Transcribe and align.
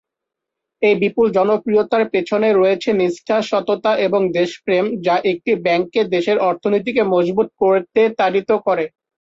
এই 0.81 0.95
বিপুল 1.01 1.27
জনপ্রিয়তার 1.37 2.03
পেছনে 2.13 2.49
রয়েছে 2.51 2.89
নিষ্ঠা, 2.93 3.37
সততা 3.49 3.91
এবং 4.07 4.21
দেশপ্রেম 4.31 4.85
যা 5.05 5.15
একটি 5.31 5.51
ব্যাংককে 5.65 6.01
দেশের 6.13 6.37
অর্থনীতিকে 6.49 7.01
মজবুত 7.13 7.47
করতে 7.61 8.01
তাড়িত 8.19 8.49
করে। 8.67 8.85